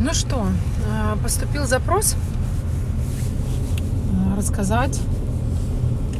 [0.00, 0.46] Ну что,
[0.86, 2.16] э, поступил запрос
[4.10, 5.00] э, рассказать,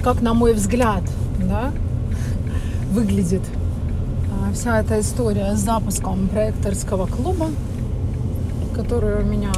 [0.04, 1.02] как, на мой взгляд,
[1.38, 1.72] да,
[2.92, 7.48] выглядит э, вся эта история с запуском проекторского клуба,
[8.74, 9.52] который у меня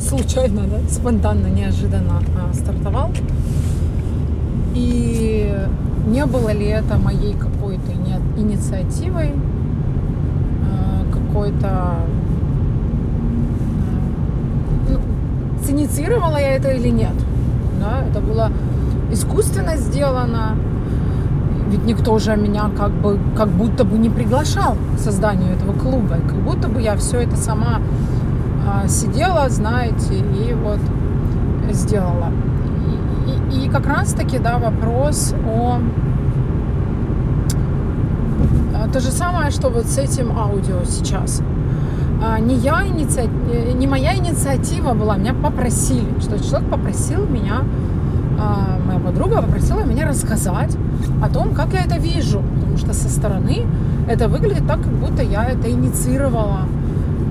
[0.00, 2.22] случайно, да, спонтанно, неожиданно
[2.52, 3.12] стартовал.
[4.74, 5.54] И
[6.06, 7.92] не было ли это моей какой-то
[8.36, 9.34] инициативой,
[11.12, 11.96] какой-то
[15.68, 17.14] синициировала я это или нет.
[17.80, 18.50] Да, это было
[19.12, 20.56] искусственно сделано.
[21.70, 26.16] Ведь никто же меня как бы, как будто бы не приглашал к созданию этого клуба.
[26.26, 27.80] Как будто бы я все это сама
[28.66, 30.80] а, сидела, знаете, и вот
[31.70, 32.30] сделала.
[33.26, 35.78] И, и, и как раз таки, да, вопрос о
[38.74, 41.42] а, то же самое, что вот с этим аудио сейчас.
[42.20, 47.62] А, не я инициатива, э, не моя инициатива была, меня попросили, что человек попросил меня,
[48.40, 50.76] а, моя подруга попросила меня рассказать
[51.22, 53.66] о том, как я это вижу, потому что со стороны
[54.08, 56.62] это выглядит так, как будто я это инициировала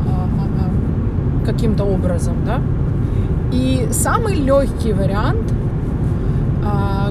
[0.07, 2.61] а, каким-то образом, да.
[3.51, 5.53] И самый легкий вариант,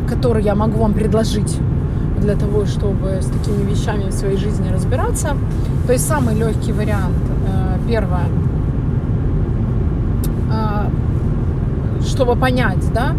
[0.07, 1.59] который я могу вам предложить
[2.21, 5.35] для того, чтобы с такими вещами в своей жизни разбираться,
[5.87, 7.17] то есть самый легкий вариант
[7.87, 8.29] первое,
[10.51, 10.89] а,
[12.03, 13.13] чтобы понять, да,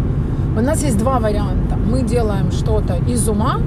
[0.56, 1.76] у нас есть два варианта.
[1.76, 3.58] Мы делаем что-то из ума,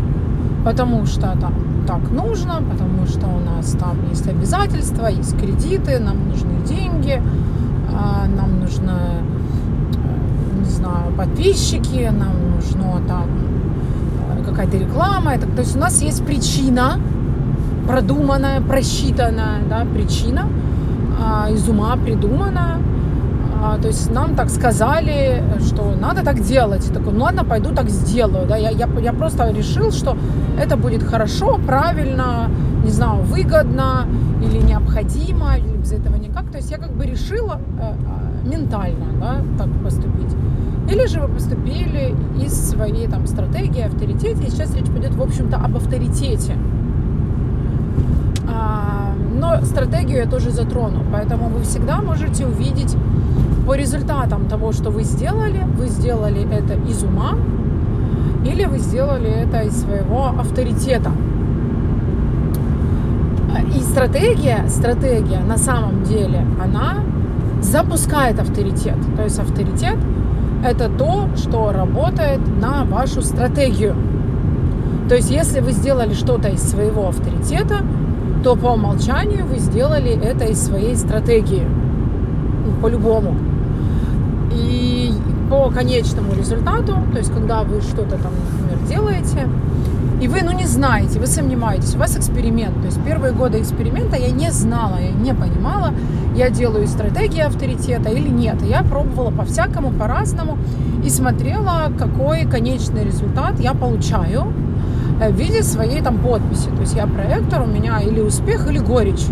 [0.66, 1.54] потому что там
[1.88, 7.22] так нужно, потому что у нас там есть обязательства, есть кредиты, нам нужны деньги,
[7.92, 13.28] а, нам нужны, э, не знаю, подписчики, нам нужно там
[14.38, 15.34] э, какая-то реклама.
[15.34, 17.00] Это, то есть у нас есть причина,
[17.88, 20.48] продуманная, просчитанная да, причина,
[21.52, 22.80] из ума придумано.
[23.64, 26.92] А, то есть нам так сказали, что надо так делать.
[26.92, 28.48] Такой, ну ладно, пойду так сделаю.
[28.48, 28.58] Да?
[28.58, 30.18] Я, я, я просто решил, что
[30.60, 32.50] это будет хорошо, правильно,
[32.84, 34.08] не знаю, выгодно
[34.42, 36.50] или необходимо, или без этого никак.
[36.52, 40.36] То есть я как бы решила э, э ментально да, так поступить.
[40.90, 44.44] Или же вы поступили из своей там стратегии, авторитете.
[44.44, 46.56] И сейчас речь пойдет, в общем-то, об авторитете.
[48.50, 49.11] А,
[49.42, 52.96] но стратегию я тоже затрону, поэтому вы всегда можете увидеть
[53.66, 57.34] по результатам того, что вы сделали, вы сделали это из ума
[58.46, 61.12] или вы сделали это из своего авторитета.
[63.76, 66.98] И стратегия, стратегия на самом деле, она
[67.62, 68.98] запускает авторитет.
[69.18, 69.98] То есть авторитет–
[70.64, 73.96] это то, что работает на вашу стратегию.
[75.10, 77.78] То есть если вы сделали что-то из своего авторитета,
[78.44, 81.64] то по умолчанию вы сделали это из своей стратегии.
[82.66, 83.36] Ну, по-любому.
[84.54, 85.14] И
[85.50, 89.48] по конечному результату, то есть когда вы что-то там, например, делаете,
[90.22, 92.80] и вы, ну, не знаете, вы сомневаетесь, у вас эксперимент.
[92.80, 95.94] То есть первые годы эксперимента я не знала, я не понимала,
[96.36, 98.62] я делаю стратегии авторитета или нет.
[98.62, 100.58] я пробовала по-всякому, по-разному
[101.04, 104.54] и смотрела, какой конечный результат я получаю
[105.30, 106.70] в виде своей там подписи.
[106.70, 109.26] То есть я проектор, у меня или успех, или горечь.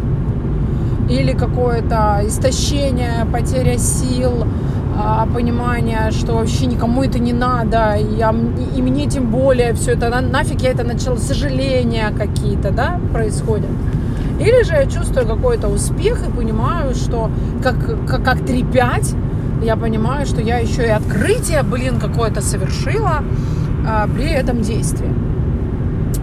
[1.10, 4.46] Или какое-то истощение, потеря сил,
[5.02, 8.36] а, понимание, что вообще никому это не надо, и, я,
[8.76, 13.70] и мне тем более все это, на, нафиг я это начала, сожаления какие-то, да, происходят.
[14.42, 17.32] Или же я чувствую какой-то успех и понимаю, что
[17.64, 19.16] как, как, как 3-5,
[19.64, 23.24] я понимаю, что я еще и открытие, блин, какое-то совершила
[23.88, 25.29] а, при этом действии.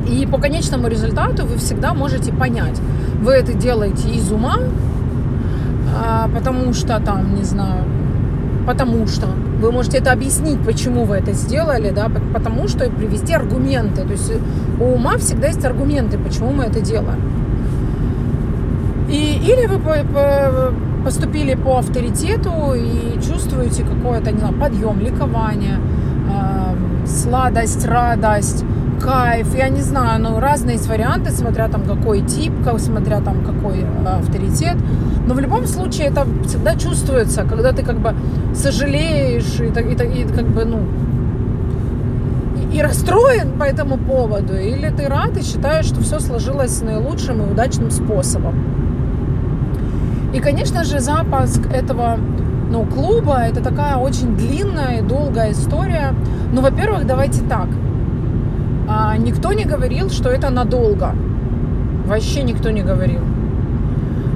[0.08, 2.80] И по конечному результату вы всегда можете понять,
[3.20, 4.58] вы это делаете из ума,
[5.94, 7.84] а, потому что там, не знаю,
[8.66, 9.26] потому что
[9.60, 14.02] вы можете это объяснить, почему вы это сделали, да, потому что и привести аргументы.
[14.02, 14.32] То есть
[14.80, 17.20] у ума всегда есть аргументы, почему мы это делаем.
[19.08, 20.72] И, или вы по, по,
[21.04, 25.78] поступили по авторитету и чувствуете какое-то, подъем, ликование,
[26.28, 28.64] э, сладость, радость,
[29.00, 33.80] кайф, я не знаю, ну, разные есть варианты, смотря там какой тип, смотря там какой
[33.80, 34.76] э, авторитет.
[35.26, 38.14] Но в любом случае это всегда чувствуется, когда ты как бы
[38.54, 40.80] сожалеешь и, и, и как бы, ну,
[42.72, 47.50] и, расстроен по этому поводу, или ты рад и считаешь, что все сложилось наилучшим и
[47.52, 48.54] удачным способом.
[50.34, 52.18] И, конечно же, запуск этого
[52.70, 56.14] ну, клуба это такая очень длинная и долгая история.
[56.52, 57.68] Ну, во-первых, давайте так–
[58.88, 61.14] а, никто не говорил, что это надолго.
[62.06, 63.20] Вообще никто не говорил.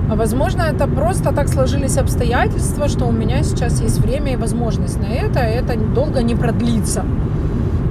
[0.09, 5.07] Возможно, это просто так сложились обстоятельства, что у меня сейчас есть время и возможность на
[5.07, 7.05] это, и это долго не продлится.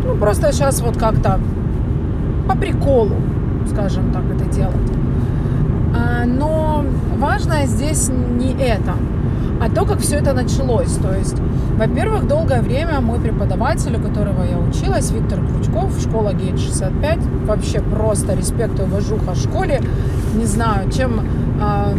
[0.06, 1.40] Ну, просто сейчас вот как-то
[2.48, 3.16] по приколу,
[3.72, 4.92] скажем так, это делать.
[5.96, 6.84] А, но
[7.18, 8.96] важное здесь не это,
[9.62, 10.96] а то, как все это началось.
[10.96, 11.38] То есть,
[11.80, 17.80] во-первых, долгое время мой преподаватель, у которого я училась, Виктор Крючков, школа Гейт 65, вообще
[17.80, 19.81] просто респект и уважуха школе.
[20.36, 21.22] Не знаю, чем
[21.62, 21.94] а,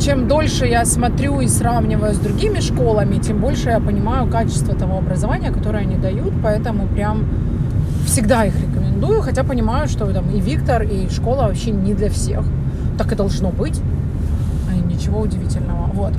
[0.00, 4.98] чем дольше я смотрю и сравниваю с другими школами, тем больше я понимаю качество того
[4.98, 7.24] образования, которое они дают, поэтому прям
[8.04, 12.44] всегда их рекомендую, хотя понимаю, что там и Виктор, и школа вообще не для всех.
[12.98, 13.80] Так и должно быть.
[14.74, 15.90] И ничего удивительного.
[15.94, 16.12] Вот.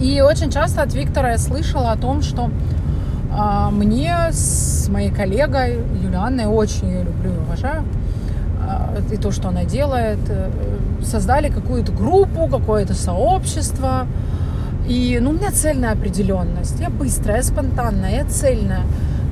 [0.00, 5.78] И очень часто от Виктора я слышала о том, что э, мне с моей коллегой
[6.02, 7.84] Юлианной, очень ее люблю и уважаю,
[8.68, 10.50] э, и то, что она делает, э,
[11.02, 14.06] создали какую-то группу, какое-то сообщество.
[14.88, 16.78] И, ну, у меня цельная определенность.
[16.80, 18.82] Я быстрая, я спонтанная, я цельная.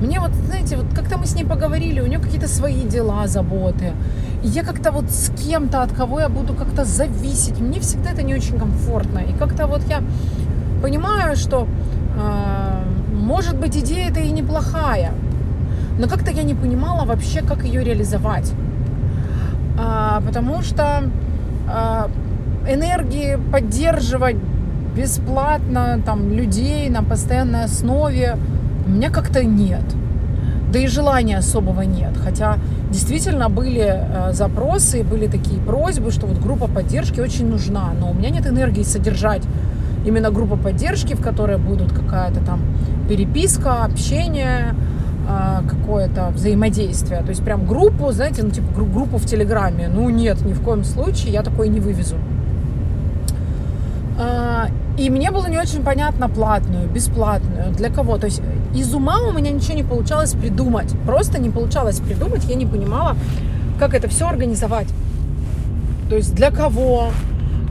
[0.01, 3.93] Мне вот, знаете, вот как-то мы с ней поговорили, у нее какие-то свои дела, заботы.
[4.43, 8.23] И я как-то вот с кем-то, от кого я буду как-то зависеть, мне всегда это
[8.23, 9.19] не очень комфортно.
[9.19, 10.01] И как-то вот я
[10.83, 11.65] понимаю, что,
[12.17, 12.83] э,
[13.15, 15.13] может быть, идея это и неплохая,
[15.97, 18.51] но как-то я не понимала вообще, как ее реализовать.
[19.79, 21.03] А, потому что
[21.67, 22.09] а,
[22.67, 24.35] энергии поддерживать
[24.95, 28.37] бесплатно там людей на постоянной основе
[28.85, 29.83] у меня как-то нет.
[30.71, 32.13] Да и желания особого нет.
[32.23, 32.57] Хотя
[32.91, 37.93] действительно были э, запросы, были такие просьбы, что вот группа поддержки очень нужна.
[37.99, 39.43] Но у меня нет энергии содержать
[40.05, 42.61] именно группу поддержки, в которой будут какая-то там
[43.07, 44.75] переписка, общение,
[45.27, 47.21] э, какое-то взаимодействие.
[47.21, 49.89] То есть прям группу, знаете, ну типа группу в Телеграме.
[49.93, 52.15] Ну нет, ни в коем случае я такое не вывезу.
[54.19, 54.67] А,
[54.97, 58.17] и мне было не очень понятно платную, бесплатную, для кого.
[58.17, 58.41] То есть
[58.75, 60.93] из ума у меня ничего не получалось придумать.
[61.05, 63.15] Просто не получалось придумать, я не понимала,
[63.79, 64.87] как это все организовать.
[66.09, 67.09] То есть для кого,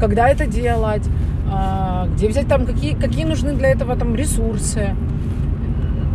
[0.00, 1.05] когда это делать,
[1.50, 4.94] а, где взять там, какие, какие нужны для этого там ресурсы.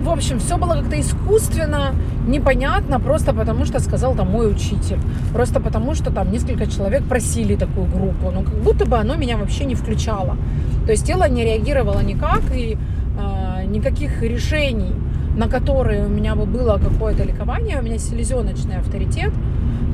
[0.04, 1.94] В общем, все было как-то искусственно,
[2.28, 5.00] непонятно, просто потому что сказал там мой учитель.
[5.34, 8.32] Просто потому что там несколько человек просили такую группу.
[8.32, 10.38] Но как будто бы оно меня вообще не включало.
[10.86, 14.94] То есть тело не реагировало никак, и э, никаких решений,
[15.36, 19.34] на которые у меня бы было какое-то ликование, у меня селезеночный авторитет.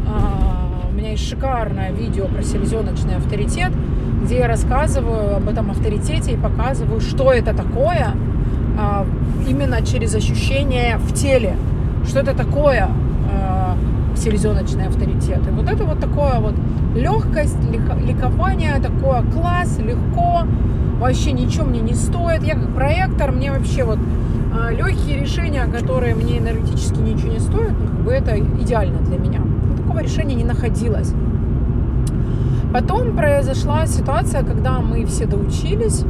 [0.07, 3.71] Э, у меня есть шикарное видео про селезеночный авторитет,
[4.23, 8.13] где я рассказываю об этом авторитете и показываю, что это такое,
[8.79, 9.05] э,
[9.47, 11.55] именно через ощущение в теле,
[12.07, 15.45] что это такое э, селезеночный авторитет.
[15.47, 16.55] И вот это вот такое вот
[16.95, 17.57] легкость,
[18.05, 20.43] ликование, такое класс, легко,
[20.99, 22.43] вообще ничего мне не стоит.
[22.43, 27.73] Я как проектор, мне вообще вот э, легкие решения, которые мне энергетически ничего не стоят,
[27.77, 29.41] ну, как бы это идеально для меня.
[29.77, 31.13] Такого решения не находилось.
[32.73, 36.03] Потом произошла ситуация, когда мы все доучились,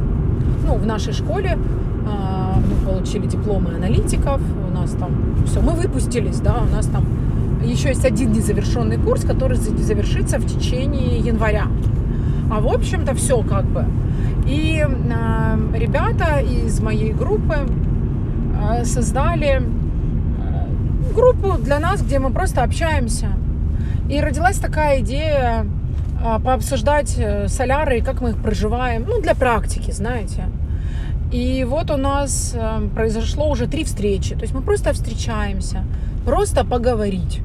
[0.66, 5.10] ну, в нашей школе, э, мы получили дипломы аналитиков, у нас там
[5.44, 7.04] все, мы выпустились, да, у нас там
[7.62, 11.66] еще есть один незавершенный курс, который завершится в течение января.
[12.50, 13.84] А в общем-то все как бы.
[14.46, 17.56] И э, ребята из моей группы
[18.70, 19.62] э, создали
[21.14, 23.28] группу для нас, где мы просто общаемся.
[24.08, 25.66] И родилась такая идея
[26.24, 30.44] пообсуждать э, соляры и как мы их проживаем, ну, для практики, знаете.
[31.32, 34.34] И вот у нас э, произошло уже три встречи.
[34.34, 35.84] То есть мы просто встречаемся,
[36.24, 37.40] просто поговорить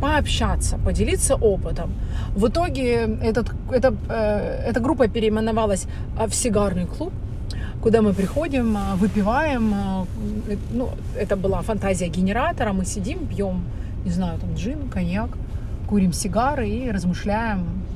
[0.00, 1.90] пообщаться, поделиться опытом.
[2.36, 5.86] В итоге этот, это, э, эта группа переименовалась
[6.26, 7.12] в сигарный клуб,
[7.82, 9.74] куда мы приходим, выпиваем.
[10.70, 12.72] Ну, это была фантазия генератора.
[12.72, 13.64] Мы сидим, пьем,
[14.04, 15.30] не знаю, там джин, коньяк,
[15.88, 17.87] курим сигары и размышляем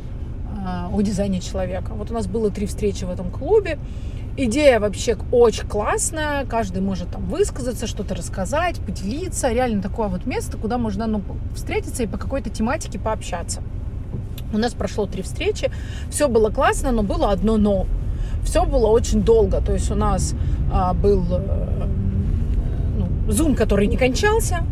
[0.93, 1.93] о дизайне человека.
[1.95, 3.79] Вот у нас было три встречи в этом клубе.
[4.37, 9.53] Идея вообще очень классная, каждый может там высказаться, что-то рассказать, поделиться.
[9.53, 11.23] Реально такое вот место, куда можно ну,
[11.55, 13.63] встретиться и по какой-то тематике пообщаться.
[14.55, 15.71] У нас прошло три встречи,
[16.11, 17.87] все было классно, но было одно но.
[18.43, 20.35] Все было очень долго, то есть у нас
[20.73, 21.87] а, был э,
[23.27, 24.65] ну, который не кончался,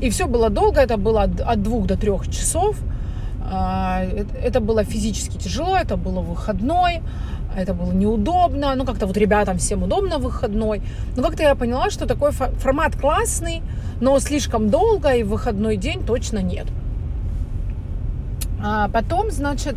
[0.00, 2.76] и все было долго, это было от, от двух до трех часов.
[3.54, 4.02] А,
[4.42, 7.02] это было физически тяжело, это было выходной,
[7.54, 10.80] это было неудобно, ну как-то вот ребятам всем удобно выходной.
[11.16, 13.62] Но как-то я поняла, что такой формат классный,
[14.00, 16.66] но слишком долго и выходной день точно нет.
[18.64, 19.76] А потом, значит,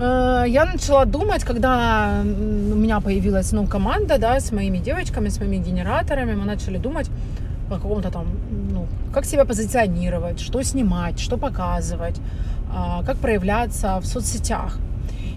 [0.00, 5.38] Э, я начала думать, когда у меня появилась ну, команда да, с моими девочками, с
[5.38, 7.08] моими генераторами, мы начали думать
[7.70, 8.26] о каком-то там,
[8.72, 12.20] ну, как себя позиционировать, что снимать, что показывать,
[12.70, 14.78] а, как проявляться в соцсетях.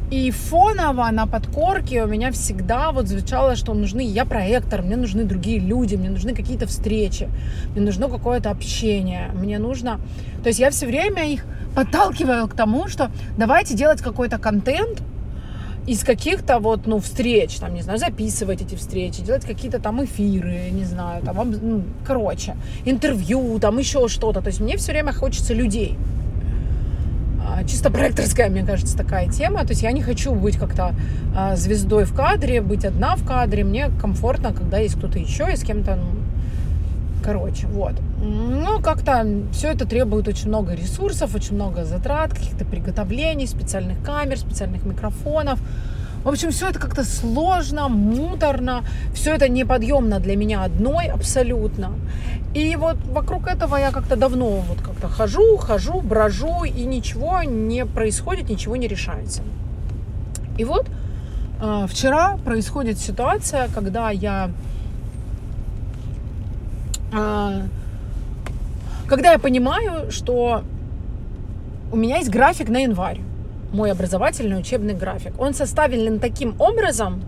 [0.09, 5.25] И фоново на подкорке у меня всегда вот звучало, что нужны, я проектор, мне нужны
[5.25, 7.27] другие люди, мне нужны какие-то встречи,
[7.75, 9.99] мне нужно какое-то общение, мне нужно...
[10.43, 15.01] То есть я все время их подталкиваю к тому, что давайте делать какой-то контент,
[15.87, 20.69] из каких-то вот, ну, встреч, там, не знаю, записывать эти встречи, делать какие-то там эфиры,
[20.71, 24.41] не знаю, там, ну, короче, интервью, там еще что-то.
[24.41, 25.97] То есть мне все время хочется людей.
[27.41, 29.61] А, чисто проекторская, мне кажется, такая тема.
[29.61, 30.93] То есть я не хочу быть как-то
[31.35, 33.63] а, звездой в кадре, быть одна в кадре.
[33.63, 36.09] Мне комфортно, когда есть кто-то еще и с кем-то, ну,
[37.23, 37.93] короче, вот.
[38.21, 44.37] Ну, как-то все это требует очень много ресурсов, очень много затрат, каких-то приготовлений, специальных камер,
[44.37, 45.59] специальных микрофонов.
[46.23, 48.83] В общем, все это как-то сложно, муторно,
[49.13, 51.91] все это неподъемно для меня одной абсолютно.
[52.53, 57.85] И вот вокруг этого я как-то давно вот как-то хожу, хожу, брожу, и ничего не
[57.85, 59.41] происходит, ничего не решается.
[60.57, 60.87] И вот
[61.61, 64.49] э, вчера происходит ситуация, когда я
[67.09, 67.71] когда
[69.31, 70.63] я понимаю, что
[71.91, 73.21] у меня есть график на январь
[73.71, 75.39] мой образовательный учебный график.
[75.39, 77.21] Он составлен таким образом,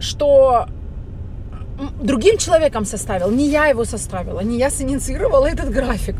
[0.00, 0.66] что
[2.02, 6.16] другим человеком составил, не я его составила, не я синициировала этот график.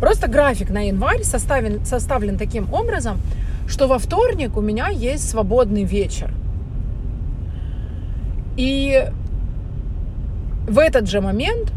[0.00, 3.18] Просто график на январь составлен, составлен таким образом,
[3.66, 6.30] что во вторник у меня есть свободный вечер.
[8.56, 9.10] И
[10.68, 11.72] в этот же момент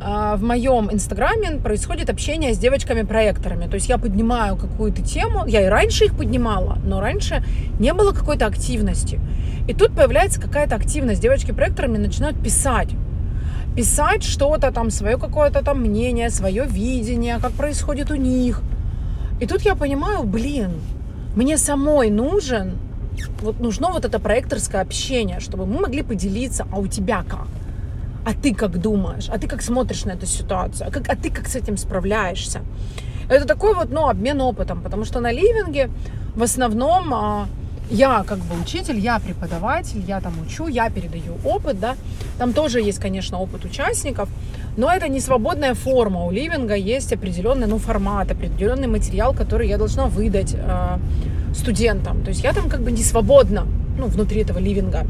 [0.00, 3.66] а, в моем инстаграме происходит общение с девочками-проекторами.
[3.66, 7.42] То есть я поднимаю какую-то тему, я и раньше их поднимала, но раньше
[7.80, 9.18] не было какой-то активности.
[9.66, 11.20] И тут появляется какая-то активность.
[11.20, 12.90] Девочки-проекторами начинают писать.
[13.74, 18.62] Писать что-то там, свое какое-то там мнение, свое видение, как происходит у них.
[19.40, 20.70] И тут я понимаю, блин,
[21.34, 22.78] мне самой нужен,
[23.42, 27.48] вот нужно вот это проекторское общение, чтобы мы могли поделиться, а у тебя как?
[28.26, 31.30] а ты как думаешь, а ты как смотришь на эту ситуацию, а, как, а ты
[31.30, 32.60] как с этим справляешься.
[33.28, 35.90] Это такой вот, ну, обмен опытом, потому что на ливинге
[36.34, 37.46] в основном а,
[37.88, 41.94] я как бы учитель, я преподаватель, я там учу, я передаю опыт, да.
[42.38, 44.28] Там тоже есть, конечно, опыт участников,
[44.76, 46.24] но это не свободная форма.
[46.24, 50.98] У ливинга есть определенный, ну, формат, определенный материал, который я должна выдать э,
[51.56, 52.22] студентам.
[52.22, 53.66] То есть я там как бы не свободна,
[53.98, 55.06] ну, внутри этого ливинга.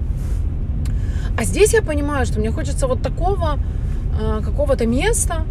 [1.38, 3.58] А здесь я понимаю, что мне хочется вот такого
[4.20, 5.44] э, какого-то места,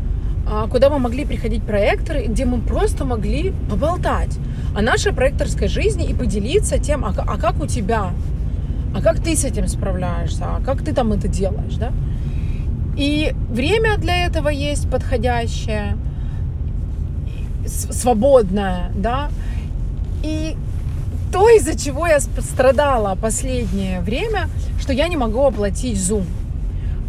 [0.47, 4.37] э, куда мы могли приходить проекторы, где мы просто могли поболтать
[4.75, 8.11] о нашей проекторской жизни и поделиться тем, а, а как у тебя,
[8.95, 11.91] а как ты с этим справляешься, а как ты там это делаешь, да?
[12.97, 15.97] И время для этого есть подходящее,
[17.67, 19.29] свободное, да,
[20.23, 20.55] и
[21.31, 26.25] то, из-за чего я страдала последнее время, что я не могу оплатить Zoom.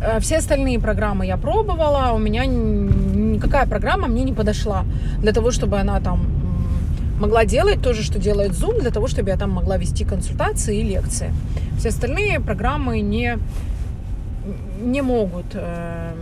[0.01, 4.85] Э, все остальные программы я пробовала, у меня никакая программа мне не подошла
[5.19, 6.27] для того, чтобы она там
[7.21, 10.79] могла делать то же, что делает Zoom, для того, чтобы я там могла вести консультации
[10.79, 11.33] и лекции.
[11.79, 13.39] Все остальные программы не,
[14.81, 16.13] не могут э,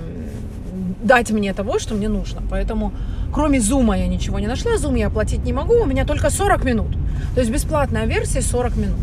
[1.04, 2.42] дать мне того, что мне нужно.
[2.50, 2.92] Поэтому
[3.32, 4.74] кроме Zoom я ничего не нашла.
[4.74, 6.96] Zoom я оплатить не могу, у меня только 40 минут.
[7.34, 9.00] То есть бесплатная версия 40 минут.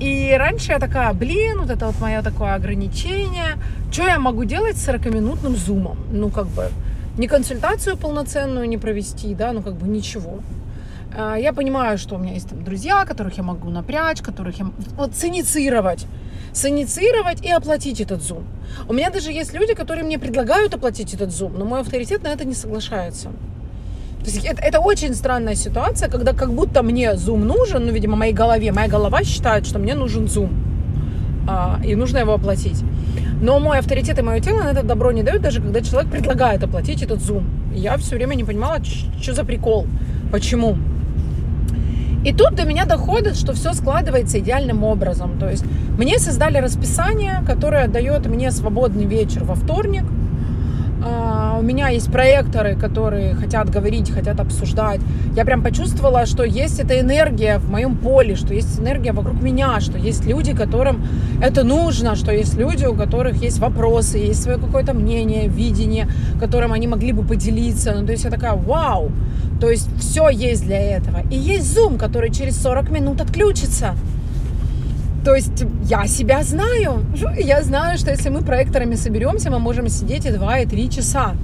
[0.00, 3.56] И раньше я такая, блин, вот это вот мое такое ограничение.
[3.90, 5.96] Что я могу делать с 40-минутным зумом?
[6.12, 6.68] Ну, как бы,
[7.16, 10.40] не консультацию полноценную не провести, да, ну, как бы ничего.
[11.16, 14.66] А, я понимаю, что у меня есть там друзья, которых я могу напрячь, которых я...
[14.96, 16.06] Вот синициировать.
[16.56, 18.44] Синициировать и оплатить этот зум.
[18.88, 22.28] У меня даже есть люди, которые мне предлагают оплатить этот зум, но мой авторитет на
[22.28, 23.28] это не соглашается.
[24.20, 28.16] То есть это, это очень странная ситуация, когда как будто мне Zoom нужен, ну, видимо,
[28.16, 30.48] моей голове, моя голова считает, что мне нужен Zoom,
[31.46, 32.82] а, и нужно его оплатить.
[33.42, 36.64] Но мой авторитет и мое тело на это добро не дают, даже когда человек предлагает
[36.64, 37.44] оплатить этот Zoom.
[37.74, 39.86] Я все время не понимала, что за прикол,
[40.32, 40.78] почему.
[42.26, 45.38] И тут до меня доходит, что все складывается идеальным образом.
[45.38, 45.64] То есть
[45.96, 50.02] мне создали расписание, которое дает мне свободный вечер во вторник–
[51.08, 55.00] а, у меня есть проекторы, которые хотят говорить, хотят обсуждать.
[55.36, 59.80] Я прям почувствовала, что есть эта энергия в моем поле, что есть энергия вокруг меня,
[59.80, 61.06] что есть люди, которым
[61.40, 66.08] это нужно, что есть люди, у которых есть вопросы, есть свое какое-то мнение, видение,
[66.40, 67.94] которым они могли бы поделиться.
[67.94, 69.12] Ну, то есть я такая, вау!
[69.60, 71.22] То есть все есть для этого.
[71.30, 73.94] И есть Zoom, который через 40 минут отключится.
[75.24, 77.04] То есть я себя знаю.
[77.38, 81.34] Я знаю, что если мы проекторами соберемся, мы можем сидеть и 2, и 3 часа.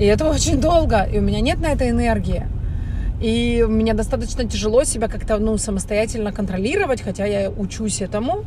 [0.00, 1.02] И это очень долго.
[1.02, 2.46] И у меня нет на это энергии.
[3.20, 8.44] И мне достаточно тяжело себя как-то ну, самостоятельно контролировать, хотя я учусь этому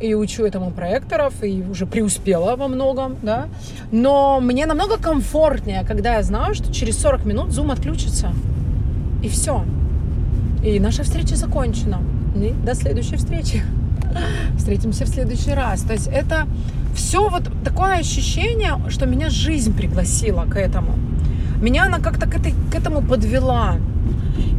[0.00, 3.48] и учу этому проекторов, и уже преуспела во многом, да.
[3.92, 8.32] Но мне намного комфортнее, когда я знаю, что через 40 минут Zoom отключится.
[9.22, 9.64] И все.
[10.64, 12.00] И наша встреча закончена.
[12.36, 13.62] И до следующей встречи.
[14.56, 15.82] Встретимся в следующий раз.
[15.82, 16.46] То есть это
[16.94, 20.94] все вот такое ощущение, что меня жизнь пригласила к этому.
[21.60, 23.76] Меня она как-то к, этой, к этому подвела.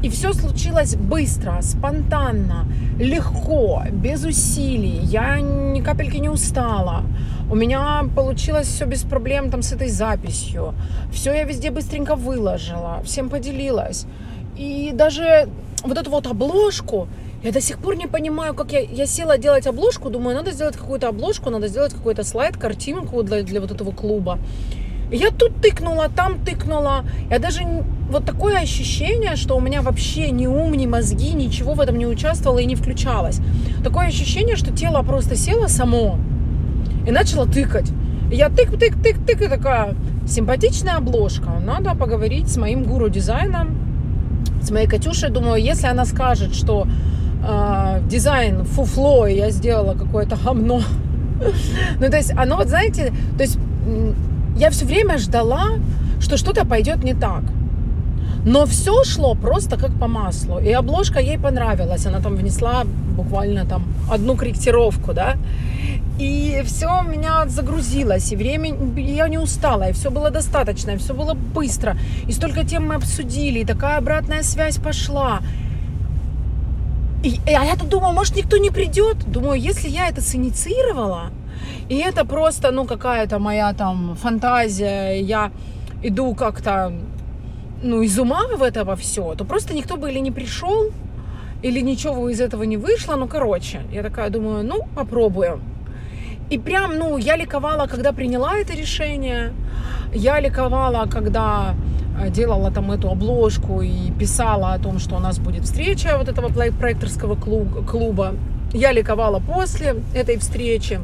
[0.03, 2.65] И все случилось быстро, спонтанно,
[2.99, 4.99] легко, без усилий.
[5.03, 7.03] Я ни капельки не устала.
[7.51, 10.73] У меня получилось все без проблем там с этой записью.
[11.11, 14.05] Все я везде быстренько выложила, всем поделилась.
[14.57, 15.49] И даже
[15.83, 17.07] вот эту вот обложку,
[17.43, 20.77] я до сих пор не понимаю, как я, я села делать обложку, думаю, надо сделать
[20.77, 24.37] какую-то обложку, надо сделать какой-то слайд, картинку для, для вот этого клуба.
[25.11, 27.03] Я тут тыкнула, там тыкнула.
[27.29, 27.63] Я даже
[28.09, 32.05] вот такое ощущение, что у меня вообще ни ум, ни мозги, ничего в этом не
[32.05, 33.41] участвовало и не включалось.
[33.83, 36.17] Такое ощущение, что тело просто село само
[37.05, 37.91] и начало тыкать.
[38.31, 41.59] И я тык-тык-тык-тык и такая, симпатичная обложка.
[41.65, 43.77] Надо поговорить с моим гуру дизайном,
[44.61, 45.29] с моей Катюшей.
[45.29, 46.87] Думаю, если она скажет, что
[47.45, 50.81] э, дизайн фуфло, и я сделала какое-то гомно.
[51.99, 53.57] Ну, то есть, оно, вот знаете, то есть
[54.57, 55.79] я все время ждала,
[56.19, 57.43] что что-то пойдет не так.
[58.45, 60.59] Но все шло просто как по маслу.
[60.59, 62.05] И обложка ей понравилась.
[62.05, 62.83] Она там внесла
[63.15, 65.37] буквально там одну корректировку, да.
[66.19, 70.97] И все у меня загрузилось, и время я не устала, и все было достаточно, и
[70.97, 71.97] все было быстро.
[72.27, 75.39] И столько тем мы обсудили, и такая обратная связь пошла.
[77.23, 79.17] И, а я тут думаю, может, никто не придет?
[79.31, 81.31] Думаю, если я это синициировала,
[81.89, 85.51] и это просто, ну, какая-то моя там фантазия, я
[86.03, 86.93] иду как-то,
[87.83, 90.91] ну, из ума в этого все, то просто никто бы или не пришел,
[91.61, 95.61] или ничего из этого не вышло, ну, короче, я такая думаю, ну, попробуем.
[96.49, 99.53] И прям, ну, я ликовала, когда приняла это решение,
[100.13, 101.75] я ликовала, когда
[102.19, 106.27] э, делала там эту обложку и писала о том, что у нас будет встреча вот
[106.27, 108.33] этого проекторского клуба.
[108.73, 110.99] Я ликовала после этой встречи.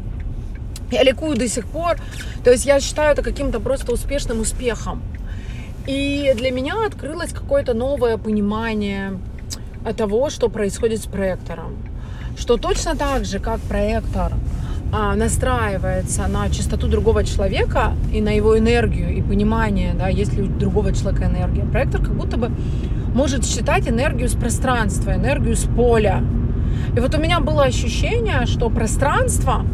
[0.92, 1.98] Я ликую до сих пор.
[2.44, 5.02] То есть я считаю это каким-то просто успешным успехом.
[5.86, 9.20] И для меня открылось какое-то новое понимание
[9.96, 11.78] того, что происходит с проектором.
[12.38, 14.34] Что точно так же, как проектор
[14.92, 20.44] а, настраивается на частоту другого человека и на его энергию и понимание, да, есть ли
[20.44, 22.52] у другого человека энергия, проектор как будто бы
[23.14, 26.24] может считать энергию с пространства, энергию с поля.
[26.96, 29.66] И вот у меня было ощущение, что пространство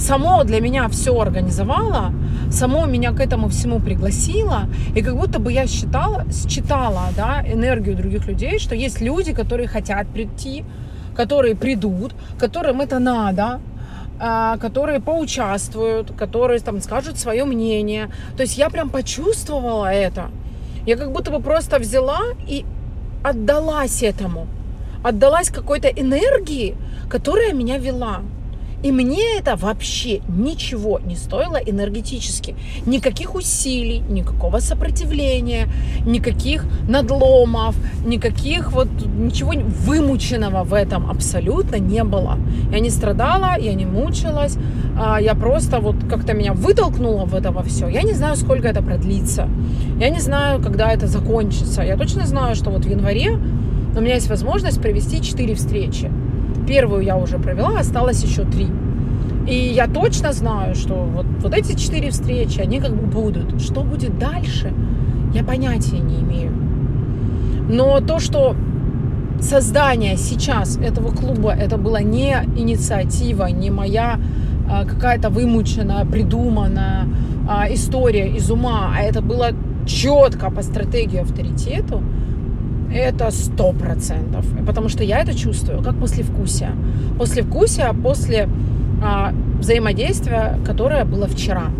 [0.00, 2.12] само для меня все организовало,
[2.50, 4.62] само меня к этому всему пригласило,
[4.96, 9.68] и как будто бы я считала, считала да, энергию других людей, что есть люди, которые
[9.68, 10.64] хотят прийти,
[11.14, 13.60] которые придут, которым это надо,
[14.18, 18.10] а, которые поучаствуют, которые там скажут свое мнение.
[18.36, 20.30] То есть я прям почувствовала это.
[20.86, 22.64] Я как будто бы просто взяла и
[23.22, 24.46] отдалась этому.
[25.04, 26.74] Отдалась какой-то энергии,
[27.10, 28.20] которая меня вела.
[28.82, 32.54] И мне это вообще ничего не стоило энергетически.
[32.86, 35.68] Никаких усилий, никакого сопротивления,
[36.06, 38.88] никаких надломов, никаких вот
[39.18, 42.38] ничего вымученного в этом абсолютно не было.
[42.72, 44.56] Я не страдала, я не мучилась,
[44.96, 47.88] а я просто вот как-то меня вытолкнула в это все.
[47.88, 49.48] Я не знаю, сколько это продлится.
[49.98, 51.82] Я не знаю, когда это закончится.
[51.82, 53.32] Я точно знаю, что вот в январе
[53.96, 56.10] у меня есть возможность провести 4 встречи.
[56.70, 58.68] Первую я уже провела, осталось еще три.
[59.48, 63.60] И я точно знаю, что вот, вот эти четыре встречи, они как бы будут.
[63.60, 64.72] Что будет дальше,
[65.34, 66.52] я понятия не имею.
[67.68, 68.54] Но то, что
[69.40, 74.20] создание сейчас этого клуба, это была не инициатива, не моя
[74.70, 77.08] а, какая-то вымученная, придуманная
[77.48, 79.48] а, история из ума, а это было
[79.86, 82.00] четко по стратегии авторитету,
[82.92, 84.44] это сто процентов.
[84.66, 86.72] Потому что я это чувствую как послевкусие.
[87.18, 88.48] Послевкусие после
[89.02, 91.70] а, взаимодействия, которое было вчера.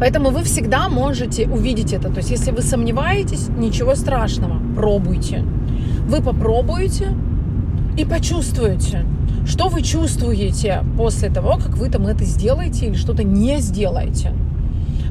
[0.00, 2.08] Поэтому вы всегда можете увидеть это.
[2.08, 5.44] То есть, если вы сомневаетесь, ничего страшного, пробуйте.
[6.06, 7.08] Вы попробуете
[7.96, 9.04] и почувствуете,
[9.44, 14.32] что вы чувствуете после того, как вы там это сделаете или что-то не сделаете.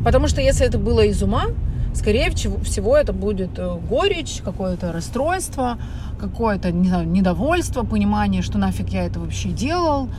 [0.05, 1.47] Потому что если это было из ума,
[1.97, 5.77] скорее всего, это будет э, горечь, какое-то расстройство,
[6.19, 10.09] какое-то недовольство, понимание, что нафиг я это вообще делал.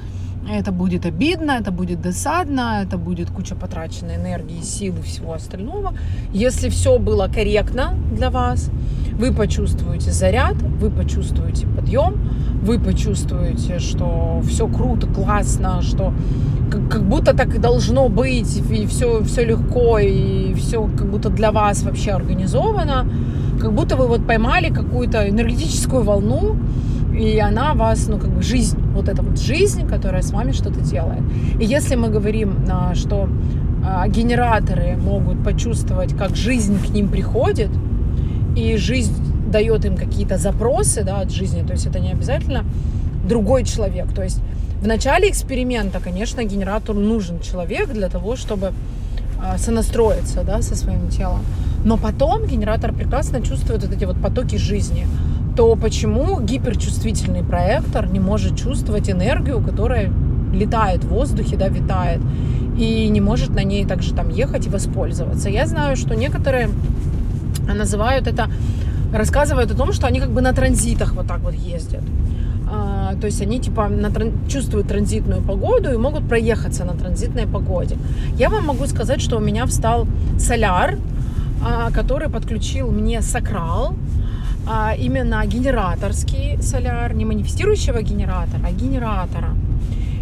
[0.51, 5.95] Это будет обидно, это будет досадно, это будет куча потраченной энергии, сил и всего остального.
[6.33, 8.71] Если все было корректно для вас,
[9.13, 12.31] вы почувствуете заряд, вы почувствуете подъем,
[12.63, 16.13] вы почувствуете, что все круто, классно, что
[16.71, 21.31] как, как будто так и должно быть, и все, все легко, и все как будто
[21.31, 23.07] для вас вообще организовано,
[23.61, 26.57] как будто вы вот поймали какую-то энергетическую волну,
[27.19, 30.81] и она вас, ну, как бы жизнь, вот эта вот жизнь, которая с вами что-то
[30.81, 31.23] делает.
[31.61, 33.29] И если мы говорим, а, что
[33.85, 37.71] а, генераторы могут почувствовать, как жизнь к ним приходит,
[38.57, 39.15] и жизнь
[39.51, 42.65] дает им какие-то запросы да, от жизни, то есть это не обязательно
[43.29, 44.13] другой человек.
[44.15, 44.41] То есть
[44.81, 48.73] в начале эксперимента, конечно, генератору нужен человек для того, чтобы
[49.43, 51.41] а, сонастроиться да, со своим телом.
[51.85, 55.07] Но потом генератор прекрасно чувствует вот эти вот потоки жизни.
[55.57, 60.11] То почему гиперчувствительный проектор не может чувствовать энергию, которая
[60.53, 62.21] летает в воздухе, да, витает,
[62.79, 65.49] и не может на ней также там ехать и воспользоваться.
[65.49, 66.71] Я знаю, что некоторые
[67.75, 68.49] называют это,
[69.13, 72.03] рассказывают о том, что они как бы на транзитах вот так вот ездят.
[72.71, 74.11] А, то есть они типа на,
[74.49, 77.97] чувствуют транзитную погоду и могут проехаться на транзитной погоде.
[78.37, 80.07] Я вам могу сказать, что у меня встал
[80.39, 80.99] соляр,
[81.65, 83.95] а, который подключил мне сакрал,
[84.67, 89.55] а, именно генераторский соляр, не манифестирующего генератора, а генератора.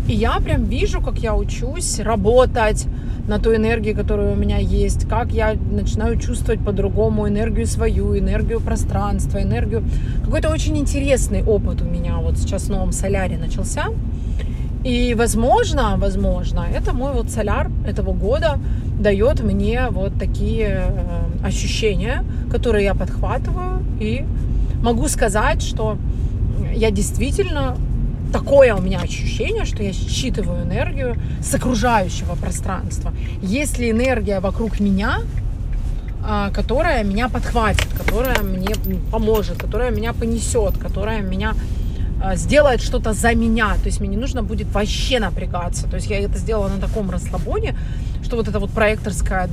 [0.08, 2.86] И я прям вижу, как я учусь работать
[3.26, 8.60] на ту энергию, которая у меня есть, как я начинаю чувствовать по-другому энергию свою, энергию
[8.60, 9.82] пространства, энергию.
[10.24, 13.86] Какой-то очень интересный опыт у меня вот сейчас в новом соляре начался.
[14.84, 18.60] И, возможно, возможно, это мой вот соляр этого года
[19.00, 23.82] дает мне вот такие э, ощущения, которые я подхватываю.
[23.98, 24.24] И
[24.82, 25.98] могу сказать, что
[26.72, 27.76] я действительно
[28.38, 33.12] такое у меня ощущение, что я считываю энергию с окружающего пространства.
[33.42, 35.20] Если энергия вокруг меня,
[36.22, 38.74] а, которая меня подхватит, которая мне
[39.10, 41.54] поможет, которая меня понесет, которая меня
[42.22, 43.74] а, сделает что-то за меня.
[43.74, 45.86] То есть мне не нужно будет вообще напрягаться.
[45.88, 47.74] То есть я это сделала на таком расслабоне,
[48.22, 49.48] что вот это вот проекторская,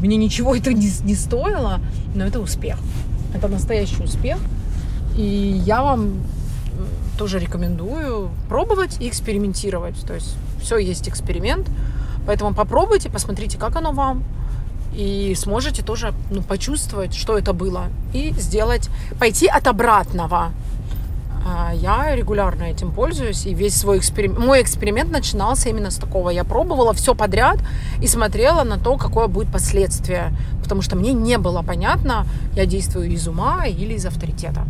[0.00, 1.80] мне ничего это не, не стоило,
[2.14, 2.78] но это успех.
[3.34, 4.38] Это настоящий успех.
[5.16, 6.12] И я вам
[7.18, 10.00] тоже рекомендую пробовать и экспериментировать.
[10.06, 11.68] То есть все есть эксперимент,
[12.26, 14.24] поэтому попробуйте, посмотрите, как оно вам,
[14.94, 20.52] и сможете тоже ну, почувствовать, что это было, и сделать, пойти от обратного.
[21.46, 26.30] А, я регулярно этим пользуюсь, и весь свой эксперимент, мой эксперимент начинался именно с такого.
[26.30, 27.58] Я пробовала все подряд
[28.02, 33.10] и смотрела на то, какое будет последствие, потому что мне не было понятно, я действую
[33.10, 34.64] из ума или из авторитета.